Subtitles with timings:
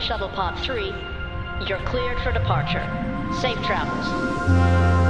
[0.00, 0.94] Shuttle Pod 3,
[1.66, 2.86] you're cleared for departure.
[3.40, 5.07] Safe travels.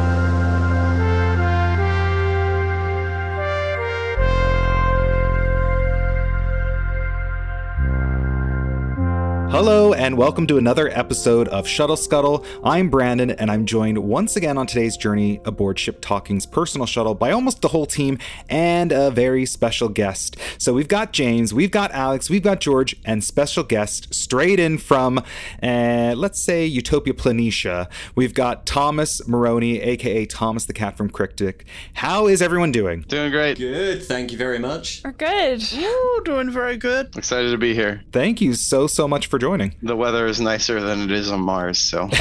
[9.98, 12.46] And welcome to another episode of Shuttle Scuttle.
[12.62, 17.16] I'm Brandon, and I'm joined once again on today's journey aboard Ship Talking's personal shuttle
[17.16, 18.16] by almost the whole team
[18.48, 20.36] and a very special guest.
[20.56, 24.79] So we've got James, we've got Alex, we've got George, and special guest straight in
[24.79, 25.18] from,
[25.61, 27.90] uh, let's say, Utopia Planitia.
[28.14, 31.67] We've got Thomas Marrone, aka Thomas the Cat from Cryptic.
[31.94, 33.01] How is everyone doing?
[33.09, 33.59] Doing great.
[33.59, 35.01] Good, thank you very much.
[35.05, 35.61] We're good.
[35.75, 37.17] Ooh, doing very good.
[37.17, 38.05] Excited to be here.
[38.12, 39.75] Thank you so, so much for joining.
[39.88, 42.10] The weather is nicer than it is on Mars, so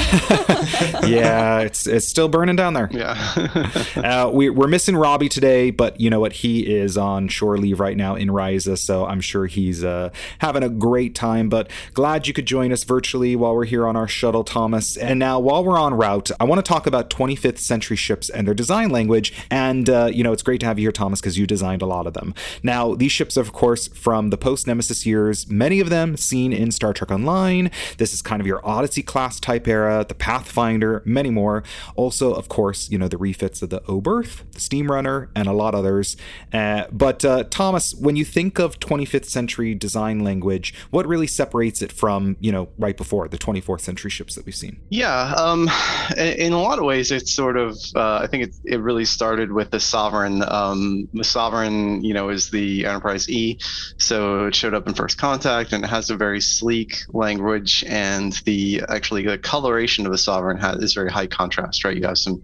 [1.05, 2.89] yeah, it's it's still burning down there.
[2.91, 3.73] yeah.
[3.97, 6.31] Uh, we, we're missing Robbie today, but you know what?
[6.31, 10.63] He is on shore leave right now in Risa, so I'm sure he's uh, having
[10.63, 11.49] a great time.
[11.49, 14.95] But glad you could join us virtually while we're here on our shuttle, Thomas.
[14.95, 18.47] And now, while we're on route, I want to talk about 25th century ships and
[18.47, 19.33] their design language.
[19.51, 21.87] And uh, you know, it's great to have you here, Thomas, because you designed a
[21.87, 22.33] lot of them.
[22.63, 25.49] Now, these ships, are, of course, from the post Nemesis years.
[25.49, 27.56] Many of them seen in Star Trek Online.
[27.97, 31.63] This is kind of your Odyssey class type era, the Pathfinder, many more.
[31.95, 35.75] Also, of course, you know, the refits of the Oberth, the Steamrunner, and a lot
[35.75, 36.17] others.
[36.53, 41.81] Uh, but uh, Thomas, when you think of 25th century design language, what really separates
[41.81, 44.79] it from, you know, right before the 24th century ships that we've seen?
[44.89, 45.33] Yeah.
[45.37, 45.69] Um,
[46.17, 49.51] in a lot of ways, it's sort of, uh, I think it, it really started
[49.51, 50.43] with the Sovereign.
[50.47, 53.59] Um, the Sovereign, you know, is the Enterprise E.
[53.97, 57.46] So it showed up in First Contact and it has a very sleek language
[57.87, 62.05] and the actually the coloration of the sovereign has, is very high contrast right you
[62.05, 62.41] have some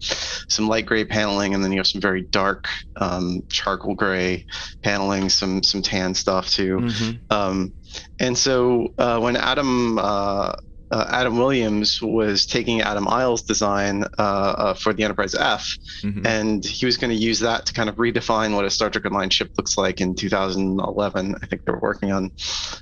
[0.49, 4.45] some light gray paneling and then you have some very dark um, charcoal gray
[4.81, 7.19] paneling some some tan stuff too Mhm.
[7.29, 7.73] um,
[8.19, 10.53] and so uh, when adam uh,
[10.93, 15.63] uh, Adam Williams was taking Adam Iley's design uh, uh, for the Enterprise F,
[16.03, 16.25] Mhm.
[16.25, 19.05] and he was going to use that to kind of redefine what a Star Trek
[19.05, 21.35] Online ship looks like in 2011.
[21.41, 22.31] I think they were working on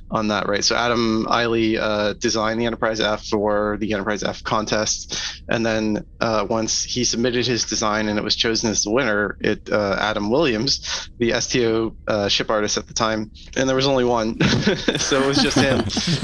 [0.10, 0.64] on that, right?
[0.64, 5.18] So Adam Iley uh, designed the Enterprise F for the Enterprise F contest,
[5.48, 9.38] and then uh, once he submitted his design and it was chosen as the winner,
[9.40, 13.88] it uh, Adam Williams, the STO uh, ship artist at the time, and there was
[13.88, 14.38] only one,
[15.00, 15.80] so it was just him.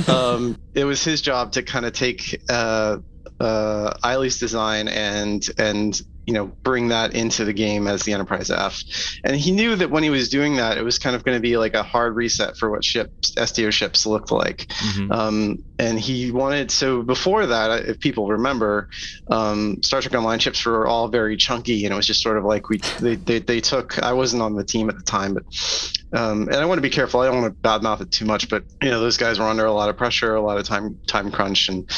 [0.13, 2.97] um, it was his job to kind of take uh,
[3.39, 3.93] uh,
[4.39, 8.81] design and and you know bring that into the game as the Enterprise F,
[9.23, 11.41] and he knew that when he was doing that, it was kind of going to
[11.41, 14.67] be like a hard reset for what ships STO ships looked like.
[14.67, 15.11] Mhm.
[15.11, 18.89] Um, and he wanted so before that, if people remember,
[19.29, 22.43] um, Star Trek Online ships were all very chunky, and it was just sort of
[22.43, 23.97] like we they, they, they took.
[23.99, 25.43] I wasn't on the team at the time, but
[26.13, 27.19] um, and I want to be careful.
[27.19, 29.65] I don't want to badmouth it too much, but you know those guys were under
[29.65, 31.89] a lot of pressure, a lot of time time crunch, and,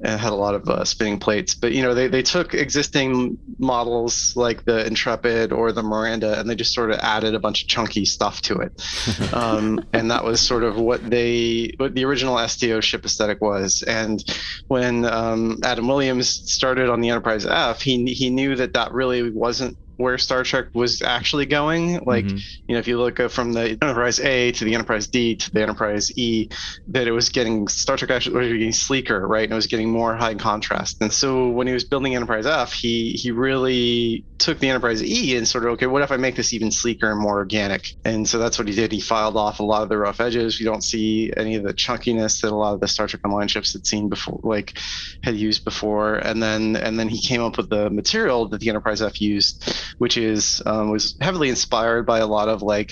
[0.00, 1.54] and had a lot of uh, spinning plates.
[1.54, 6.48] But you know they they took existing models like the Intrepid or the Miranda, and
[6.48, 9.32] they just sort of added a bunch of chunky stuff to it.
[9.34, 13.82] um, and that was sort of what they what the original STO ship aesthetic was.
[13.82, 14.24] And
[14.68, 19.30] when um, Adam Williams started on the Enterprise F, he he knew that that really
[19.30, 22.00] wasn't where Star Trek was actually going.
[22.06, 22.40] Like, Mhm.
[22.66, 25.60] you know, if you look from the Enterprise A to the Enterprise D to the
[25.60, 26.48] Enterprise E,
[26.88, 29.44] that it was getting Star Trek actually was getting sleeker, right?
[29.44, 30.96] And it was getting more high contrast.
[31.00, 35.36] And so when he was building Enterprise F, he he really took the Enterprise E
[35.36, 37.88] and sort of okay, what if I make this even sleeker and more organic?
[38.04, 38.92] And so that's what he did.
[38.92, 40.60] He filed off a lot of the rough edges.
[40.60, 43.48] You don't see any of the chunkiness that a lot of the Star Trek Online
[43.48, 44.78] ships had seen before, like
[45.24, 46.14] had used before.
[46.14, 49.74] And then and then he came up with the material that the Enterprise F used,
[49.96, 52.90] which is um, was heavily inspired by a lot of like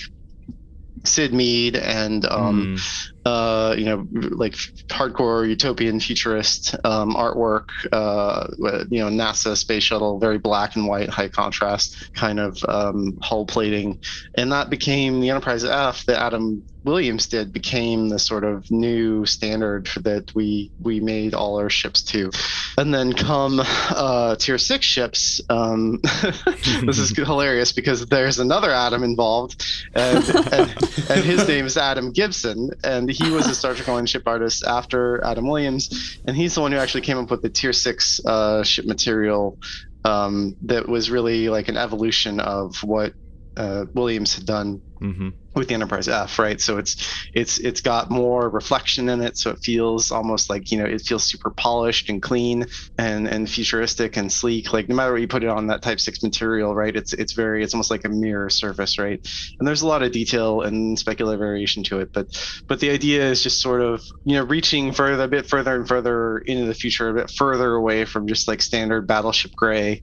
[1.05, 3.09] Syd Mead and um, Mm.
[3.27, 4.53] Uh, you know, like
[4.87, 7.67] hardcore utopian futurist um, artwork.
[7.91, 8.47] Uh,
[8.89, 13.45] you know, NASA space shuttle, very black and white, high contrast kind of um, hull
[13.45, 13.99] plating,
[14.35, 19.25] and that became the Enterprise F that Adam Williams did became the sort of new
[19.25, 22.31] standard that we we made all our ships to.
[22.77, 25.41] And then come uh, tier six ships.
[25.49, 25.99] Um,
[26.85, 30.75] this is hilarious because there's another Adam involved, and, and,
[31.09, 34.63] and his name is Adam Gibson, and he was a Star Trek Online ship artist
[34.63, 38.19] after Adam Williams, and he's the one who actually came up with the tier six
[38.25, 39.57] uh, ship material
[40.03, 43.13] um, that was really like an evolution of what
[43.57, 45.29] uh, Williams had done Mm-hmm.
[45.53, 46.59] with the Enterprise F, right?
[46.59, 46.95] So it's
[47.35, 51.01] it's it's got more reflection in it, so it feels almost like you know it
[51.01, 52.65] feels super polished and clean
[52.97, 54.73] and and futuristic and sleek.
[54.73, 56.95] Like no matter what you put it on that Type Six material, right?
[56.95, 59.19] It's it's very it's almost like a mirror surface, right?
[59.59, 62.27] And there's a lot of detail and specular variation to it, but
[62.67, 65.87] but the idea is just sort of you know reaching further a bit further and
[65.87, 70.01] further into the future, a bit further away from just like standard battleship gray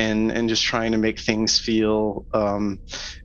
[0.00, 2.78] and and just trying to make things feel um,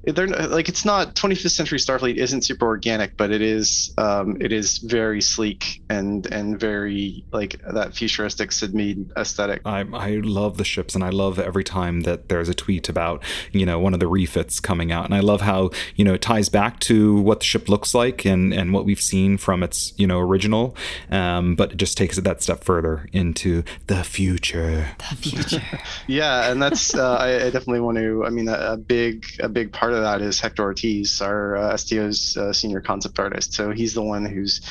[0.03, 4.51] they're like it's not 25th century starfleet isn't super organic but it is um, it
[4.51, 10.57] is very sleek and and very like that futuristic syd mead aesthetic I, I love
[10.57, 13.23] the ships and i love every time that there's a tweet about
[13.53, 16.21] you know one of the refits coming out and i love how you know it
[16.21, 19.93] ties back to what the ship looks like and and what we've seen from its
[19.97, 20.75] you know original
[21.09, 25.79] um, but it just takes it that step further into the future The future.
[26.07, 29.49] yeah and that's uh, I, I definitely want to i mean a, a big a
[29.49, 33.53] big part of that is hector ortiz our uh, sto's uh, senior concept artist.
[33.53, 34.61] So he's the one who's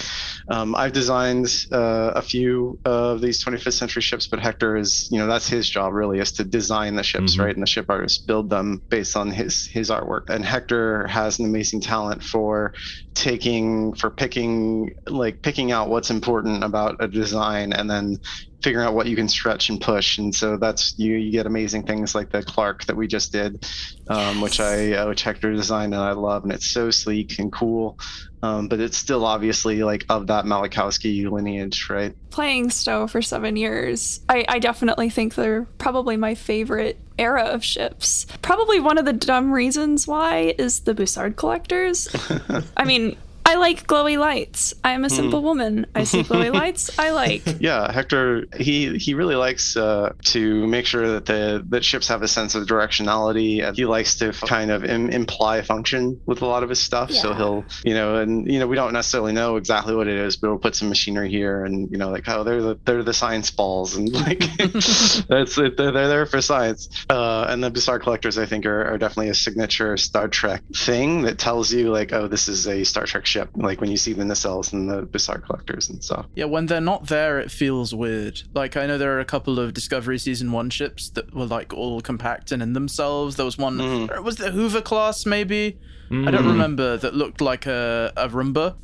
[0.48, 5.18] um, i've designed uh, a few of these 25th century ships but hector is you
[5.18, 7.44] know that's his job really is to design the ships Mhm.
[7.44, 7.54] right?
[7.54, 10.28] And the ship artists build them based on his his artwork.
[10.28, 12.74] And hector has an amazing talent for
[13.14, 18.18] taking for picking like picking out what's important about a design and then
[18.64, 21.82] figuring out what you can stretch and push and so that's you you get amazing
[21.82, 23.62] things like the clark that we just did
[24.08, 27.52] um, which i uh, which hector designed and i love and it's so sleek and
[27.52, 27.98] cool
[28.42, 33.54] um, but it's still obviously like of that Malachowski lineage right Playing STO for seven
[33.54, 38.26] years, I, I definitely think they're probably my favorite era of ships.
[38.42, 42.08] Probably one of the dumb reasons why is the Bussard collectors.
[42.76, 44.74] I mean, I like glowy lights.
[44.82, 45.86] I'm a simple woman.
[45.94, 46.98] I see glowy lights.
[46.98, 47.42] I like.
[47.60, 52.22] yeah hector he he really likes uh, to make sure that the that ships have
[52.22, 56.46] a sense of directionality and he likes to kind of Im- imply function with a
[56.46, 59.56] lot of his stuff so he'll you know and you know we don't necessarily know
[59.56, 62.44] exactly what it is but we'll put some machinery here and you know like oh
[62.44, 66.88] they're the they're the science balls and like that's it they're, they're there for science
[67.10, 71.22] uh, and the Bussard collectors i think are, are definitely a signature star trek thing
[71.22, 74.12] that tells you like oh this is a star trek ship like when you see
[74.12, 77.94] the nacelles and the Bussard collectors and stuff Yeah, when they're not there, it feels
[77.94, 78.42] weird.
[78.54, 81.72] Like I know there are a couple of Discovery season one ships that were like
[81.74, 83.36] all compact and in themselves.
[83.36, 83.78] There was one.
[83.78, 84.12] Mm-hmm.
[84.12, 85.78] Or Was the Hoover class maybe?
[86.14, 86.32] I Mm.
[86.32, 86.96] don't remember.
[86.96, 88.74] That looked like a, a Roomba.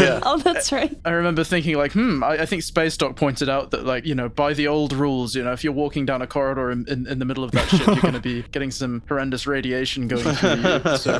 [0.00, 0.96] yeah Oh, that's right.
[1.04, 2.22] I remember thinking like, hmm.
[2.22, 5.34] I, I think Space Dock pointed out that like you know by the old rules,
[5.34, 7.68] you know if you're walking down a corridor in, in, in the middle of that
[7.68, 10.96] ship, you're going to be getting some horrendous radiation going through you.
[10.98, 11.18] So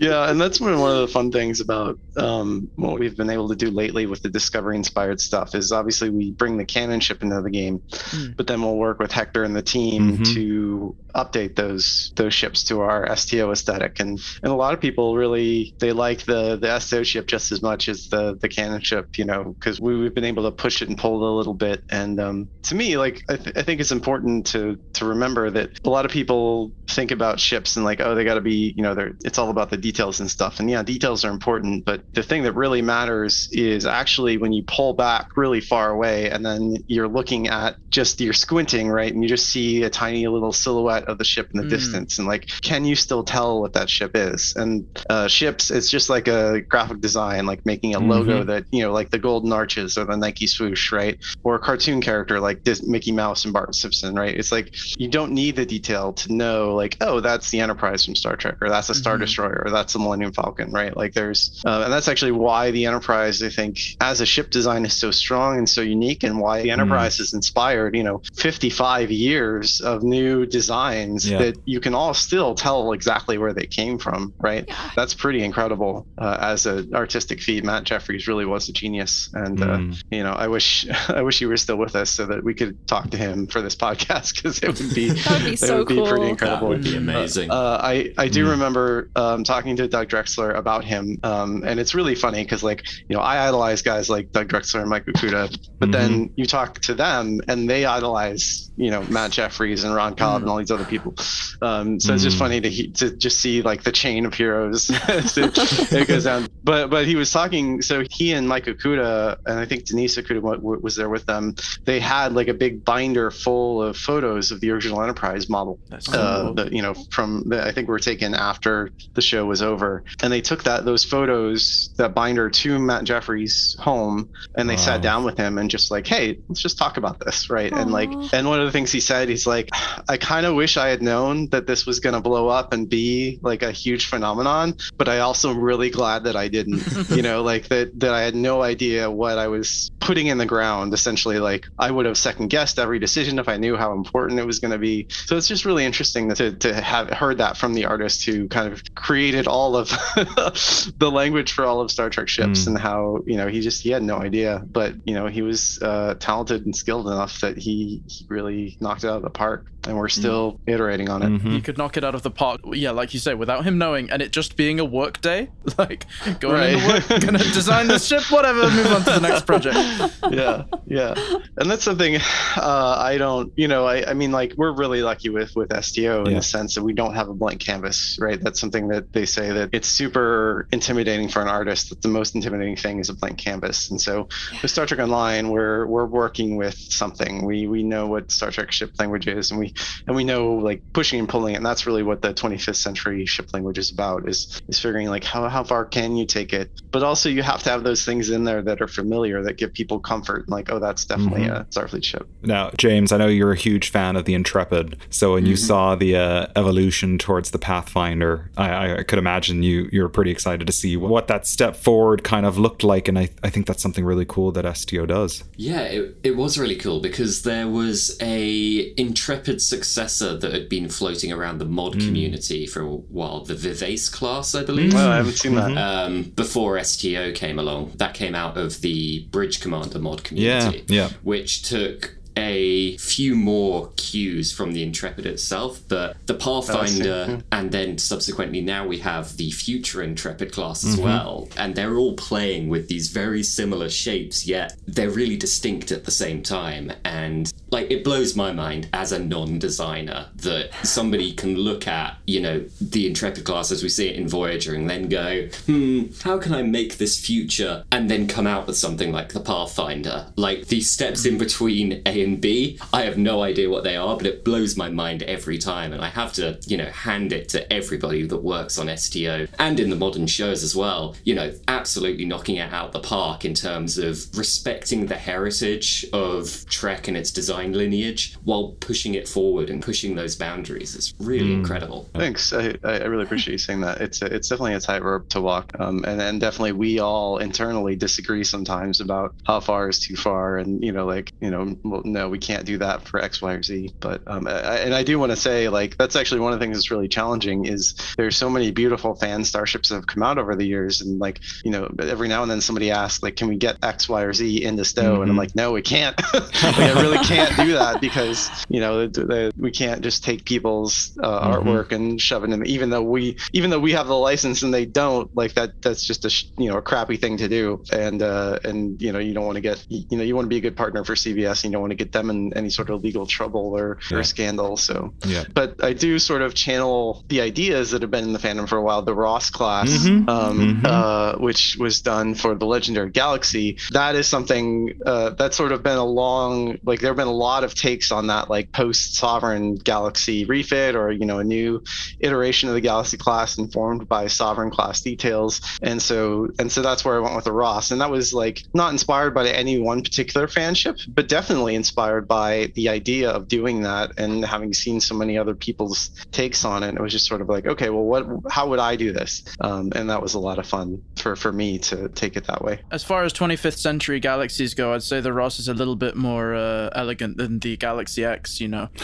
[0.00, 3.48] yeah, and that's one one of the fun things about um, what we've been able
[3.48, 7.22] to do lately with the Discovery inspired stuff is obviously we bring the canon ship
[7.22, 8.36] into the game, Mm.
[8.36, 10.34] but then we'll work with Hector and the team Mhm.
[10.34, 13.98] to update those those ships to our STO aesthetic.
[14.00, 17.62] And and a lot of people really they like the the STO ship just as
[17.62, 20.82] much as the the canon ship, you know, because we, we've been able to push
[20.82, 21.82] it and pull it a little bit.
[21.90, 25.70] And um, to me, like I, th- I think it's important to to remember that
[25.84, 28.82] a lot of people think about ships and like oh they got to be you
[28.82, 30.60] know they're it's all about the details and stuff.
[30.60, 34.62] And yeah, details are important, but the thing that really matters is actually when you
[34.66, 39.22] pull back really far away and then you're looking at just you're squinting right and
[39.22, 41.70] you just see a tiny little silhouette of the ship in the Mm.
[41.70, 45.90] distance and like can you still tell what that ship is and uh, ships it's
[45.90, 49.52] just like a graphic design like making a logo that you know like the golden
[49.52, 51.18] arches or the nike swoosh right?
[51.44, 54.34] Or a cartoon character like Dis- mickey mouse and bart simpson right?
[54.34, 58.14] It's like you don't need the detail to know like oh that's the enterprise from
[58.14, 59.20] star trek or that's a star Mhm.
[59.20, 60.96] destroyer or that's the millennium falcon right?
[60.96, 64.84] Like there's uh, and that's actually why the enterprise i think as a ship design
[64.84, 69.10] is so strong and so unique and why the enterprise has inspired you know 55
[69.10, 71.38] years of new designs Yeah.
[71.38, 74.90] that you can all still tell exactly where they came from right Yeah.
[74.96, 79.62] that's pretty incredible uh, as an artistic feat matt jeffries really was a genius and
[79.62, 80.02] uh, Mm.
[80.10, 82.76] you know i wish i wish he were still with us so that we could
[82.86, 85.20] talk to him for this podcast because it would be be
[85.52, 86.06] it so would be cool.
[86.06, 87.50] pretty That incredible would be amazing.
[87.50, 88.50] uh, I I do Mm.
[88.50, 92.84] remember um, talking to Doug Drexler about him, um, and it's really funny because like
[93.08, 96.80] you know I idolize guys like Doug Drexler and Mike Okuda, but then you talk
[96.82, 100.70] to them and they idolize you know Matt Jeffries and Ron Cobb and all these
[100.70, 101.14] other people.
[101.62, 102.38] Um, so it's just Mm.
[102.38, 105.56] funny to he, to just see like the chain of heroes as it,
[105.92, 106.46] it goes down.
[106.62, 107.80] But but he was talking.
[107.82, 111.24] So he and Mike Okuda and I think Denise Okuda wa- wa- was there with
[111.26, 111.54] them.
[111.86, 116.08] They had like a big binder full of photos of the original Enterprise model that's
[116.08, 116.54] uh, cool.
[116.54, 120.32] the, you know, from the, I think were taken after the show was over, and
[120.32, 124.80] they took that those photos that binder to Matt Jeffries' home, and they Wow.
[124.80, 127.72] sat down with him and just like, hey, let's just talk about this, right?
[127.72, 129.70] And like, and one of the things he said, he's like,
[130.08, 133.38] I kind of wish I had known that this was gonna blow up and be
[133.42, 136.82] like a huge phenomenon, but I also am really glad that I didn't.
[137.10, 140.46] you know, like that that I had no idea what I was putting in the
[140.46, 140.92] ground.
[140.94, 144.46] Essentially, like I would have second guessed every decision if I knew how important it
[144.46, 145.06] was going to be.
[145.26, 148.72] So it's just really interesting to to have heard that from the artist who kind
[148.72, 149.88] of created all of
[150.98, 152.66] the language for all of Star Trek ships Mm.
[152.68, 155.80] and how you know he just he had no idea, but you know he was
[155.82, 159.66] uh, talented and skilled enough that he, he really knocked it out of the park,
[159.86, 161.28] and we're still iterating on it.
[161.42, 161.52] Mhm.
[161.52, 162.60] He could knock it out of the park.
[162.72, 165.48] Yeah, like you say, without him knowing, and it just being a work day.
[165.78, 166.06] Like
[166.40, 167.08] going into Right.
[167.10, 168.62] work, gonna design this ship, whatever.
[168.70, 169.76] Move on to the next project.
[170.30, 171.14] yeah yeah
[171.56, 172.16] and that's something
[172.56, 176.24] uh, i don't you know I, I mean like we're really lucky with with sto
[176.24, 176.36] in Yeah.
[176.38, 179.52] the sense that we don't have a blank canvas right that's something that they say
[179.52, 183.38] that it's super intimidating for an artist that the most intimidating thing is a blank
[183.38, 184.28] canvas and so
[184.62, 188.70] with star trek online we're we're working with something we we know what star trek
[188.72, 189.72] ship language is and we
[190.06, 193.24] and we know like pushing and pulling it and that's really what the 25th century
[193.26, 196.70] ship language is about is is figuring like how, how far can you take it
[196.90, 199.72] but also you have to have those things in there that are familiar that give
[199.72, 201.60] people comfort like oh that's definitely Mhm.
[201.60, 204.96] a starfleet ship Now, James, I know you're a huge fan of the Intrepid.
[205.10, 209.88] So when you saw the uh, evolution towards the Pathfinder, I, I could imagine you
[209.92, 213.08] you're pretty excited to see what that step forward kind of looked like.
[213.08, 215.44] And I, I think that's something really cool that STO does.
[215.56, 220.88] Yeah, it, it was really cool because there was a intrepid successor that had been
[220.88, 222.00] floating around the mod Hmm.
[222.06, 224.92] community for a while, the Vivace class, I believe.
[224.94, 229.24] well i haven't seen that Um, before STO came along, that came out of the
[229.30, 231.08] Bridge Commander mod community, Yeah, community, yeah.
[231.22, 237.98] which took a few more cues from the Intrepid itself, but the Pathfinder, and then
[237.98, 242.88] subsequently now we have the future Intrepid class as well, and they're all playing with
[242.88, 246.92] these very similar shapes, yet they're really distinct at the same time.
[247.04, 252.40] And like it blows my mind as a non-designer that somebody can look at, you
[252.40, 256.38] know, the Intrepid class as we see it in Voyager and then go, hmm, how
[256.38, 260.26] can I make this future and then come out with something like the Pathfinder?
[260.36, 264.16] Like the steps in between A and B, I have no idea what they are,
[264.16, 265.92] but it blows my mind every time.
[265.92, 269.80] And I have to, you know, hand it to everybody that works on STO and
[269.80, 271.16] in the modern shows as well.
[271.24, 276.64] You know, absolutely knocking it out the park in terms of respecting the heritage of
[276.68, 280.94] Trek and its design lineage while pushing it forward and pushing those boundaries.
[280.94, 282.08] It's really incredible.
[282.14, 282.52] Thanks.
[282.52, 284.00] I, I I really appreciate you saying that.
[284.00, 287.96] It's a, it's definitely a tightrope to walk, um, and and definitely we all internally
[287.96, 292.02] disagree sometimes about how far is too far, and you know like you know well,
[292.12, 293.94] no we can't do that for X, Y, or Z.
[294.00, 296.64] But um, I, and I do want to say like that's actually one of the
[296.64, 300.38] things that's really challenging is there's so many beautiful fan starships that have come out
[300.38, 303.48] over the years, and like you know every now and then somebody asks like can
[303.48, 306.16] we get X, Y, or Z into STO, and I'm like no we can't.
[306.34, 310.44] like, I really can't do that because you know the, the, we can't just take
[310.44, 312.66] people's uh, artwork and shove it in.
[312.66, 316.04] Even though we even though we have the license and they don't like that that's
[316.04, 317.82] just a sh- you know a crappy thing to do.
[317.92, 320.48] And uh and you know you don't want to get you know you want to
[320.48, 322.70] be a good partner for cbs and you don't want to get them in any
[322.70, 324.18] sort of legal trouble or, Yeah.
[324.18, 325.44] or scandal so Yeah.
[325.52, 328.76] but i do sort of channel the ideas that have been in the fandom for
[328.76, 330.28] a while the ross class Mhm.
[330.28, 330.86] um Mhm.
[330.86, 335.82] uh which was done for the legendary galaxy that is something uh that's sort of
[335.82, 339.16] been a long like there have been a lot of takes on that like post
[339.16, 341.82] sovereign galaxy refit or you know a new
[342.20, 347.04] iteration of the galaxy class informed by sovereign class details and so and so that's
[347.04, 350.02] where i went with the ross and that was like not inspired by any one
[350.02, 351.87] particular fanship but definitely inspired
[352.28, 356.82] by the idea of doing that and having seen so many other people's takes on
[356.82, 359.44] it it was just sort of like okay well what how would i do this
[359.60, 362.62] um, and that was a lot of fun for for me to take it that
[362.62, 365.96] way As far as 25th century galaxies go, I'd say the Ross is a little
[365.96, 368.60] bit more uh, elegant than the Galaxy X.
[368.60, 368.88] You know.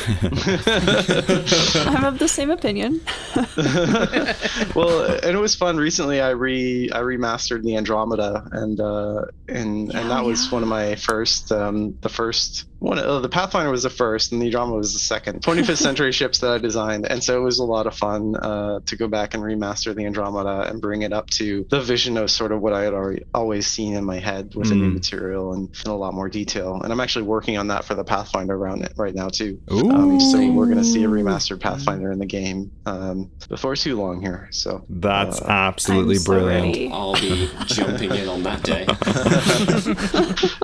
[1.86, 3.00] I'm of the same opinion.
[4.74, 5.76] well, and it was fun.
[5.76, 10.68] Recently, I re I remastered the Andromeda, and uh, and and that was one of
[10.68, 12.98] my first, um, the first one.
[12.98, 15.42] Uh, the Pathfinder was the first, and the Andromeda was the second.
[15.42, 18.80] 25th century ships that I designed, and so it was a lot of fun uh,
[18.86, 22.30] to go back and remaster the Andromeda and bring it up to the vision of
[22.30, 24.94] sort of what I had already always seen in my head with the new Mm.
[24.94, 26.80] material and, and a lot more detail.
[26.82, 29.58] And I'm actually working on that for the Pathfinder around it right now too.
[29.70, 33.96] Um, so we're going to see a remastered Pathfinder in the game um, before too
[33.98, 34.48] long here.
[34.52, 36.66] So That's uh, absolutely I'm so brilliant.
[36.66, 36.90] ready.
[36.92, 38.84] I'll be jumping in on that day.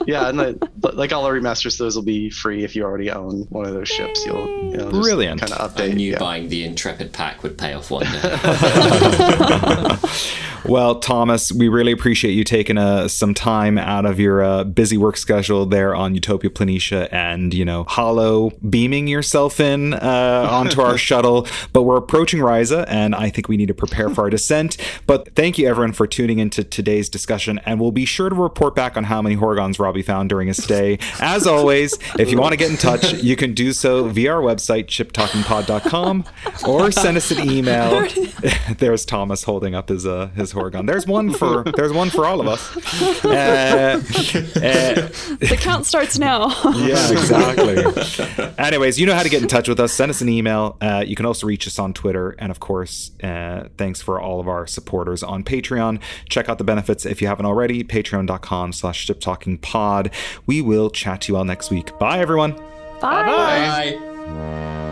[0.07, 0.57] yeah, and like,
[0.95, 3.89] like all the remasters, those will be free if you already own one of those
[3.89, 4.25] ships.
[4.27, 5.41] You'll you know, Brilliant.
[5.41, 5.81] kind of update.
[5.81, 5.95] I update.
[5.95, 6.19] knew yeah.
[6.19, 8.21] buying the Intrepid pack would pay off one day.
[10.65, 14.97] Well, Thomas, we really appreciate you taking uh, some time out of your uh, busy
[14.97, 20.81] work schedule there on Utopia Planitia and, you know, hollow beaming yourself in uh, onto
[20.81, 21.47] our shuttle.
[21.73, 24.77] But we're approaching Risa, and I think we need to prepare for our descent.
[25.07, 27.59] But thank you, everyone, for tuning into today's discussion.
[27.65, 30.63] And we'll be sure to report back on how many Horgahns Robbie found during his
[30.63, 30.99] stay.
[31.21, 34.41] As always, if you want to get in touch, you can do so via our
[34.43, 36.25] website, shiptalkingpod.com,
[36.67, 38.07] or send us an email.
[38.79, 40.87] There's Thomas holding up his uh, his Horgahn.
[40.87, 42.61] There's one for there's one for all of us.
[43.25, 45.09] Uh, uh,
[45.41, 46.49] The count starts now.
[46.77, 48.45] yeah, exactly.
[48.59, 49.93] Anyways, you know how to get in touch with us.
[49.93, 50.77] Send us an email.
[50.81, 52.31] Uh, you can also reach us on Twitter.
[52.39, 56.01] And of course, uh, thanks for all of our supporters on Patreon.
[56.29, 57.83] Check out the benefits if you haven't already.
[57.85, 60.13] Patreon.com slash shiptalkingpod.
[60.47, 61.80] We will chat to you all next week.
[61.99, 62.53] Bye, everyone.
[63.01, 63.97] Bye.
[63.97, 64.87] Bye.